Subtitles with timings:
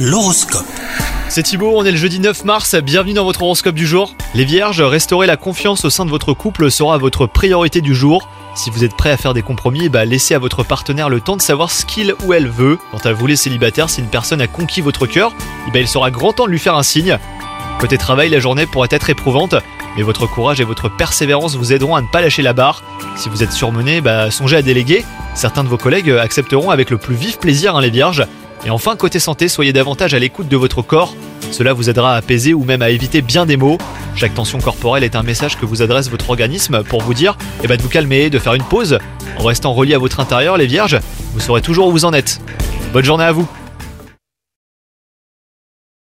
[0.00, 0.64] L'horoscope.
[1.28, 4.14] C'est Thibaut, on est le jeudi 9 mars, bienvenue dans votre horoscope du jour.
[4.34, 8.26] Les vierges, restaurer la confiance au sein de votre couple sera votre priorité du jour.
[8.54, 11.36] Si vous êtes prêt à faire des compromis, bah laissez à votre partenaire le temps
[11.36, 12.78] de savoir ce qu'il ou elle veut.
[12.90, 15.34] Quant à vous les célibataires, si une personne a conquis votre cœur,
[15.74, 17.18] bah il sera grand temps de lui faire un signe.
[17.78, 19.54] Côté travail, la journée pourrait être éprouvante,
[19.96, 22.82] mais votre courage et votre persévérance vous aideront à ne pas lâcher la barre.
[23.16, 25.04] Si vous êtes surmené, bah songez à déléguer.
[25.34, 28.26] Certains de vos collègues accepteront avec le plus vif plaisir hein, les vierges.
[28.64, 31.14] Et enfin, côté santé, soyez davantage à l'écoute de votre corps.
[31.50, 33.78] Cela vous aidera à apaiser ou même à éviter bien des maux.
[34.14, 37.66] Chaque tension corporelle est un message que vous adresse votre organisme pour vous dire eh
[37.66, 38.98] ben, de vous calmer, de faire une pause.
[39.38, 40.98] En restant relié à votre intérieur, les vierges,
[41.34, 42.40] vous saurez toujours où vous en êtes.
[42.92, 43.48] Bonne journée à vous